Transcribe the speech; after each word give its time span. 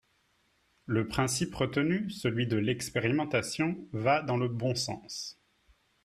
Le 0.87 1.07
principe 1.07 1.53
retenu, 1.53 2.09
celui 2.09 2.47
de 2.47 2.57
l’expérimentation, 2.57 3.87
va 3.93 4.23
dans 4.23 4.35
le 4.37 4.47
bon 4.47 4.73
sens. 4.73 5.39